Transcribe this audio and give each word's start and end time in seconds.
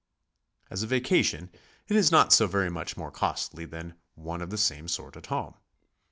As 0.71 0.81
a 0.81 0.87
vacation, 0.87 1.51
it 1.87 1.95
is 1.95 2.11
not 2.11 2.33
so 2.33 2.47
very 2.47 2.71
much 2.71 2.97
more 2.97 3.11
costly 3.11 3.65
than 3.65 3.93
one 4.15 4.41
of 4.41 4.49
the 4.49 4.57
same 4.57 4.87
sort 4.87 5.15
at 5.15 5.27
home. 5.27 5.53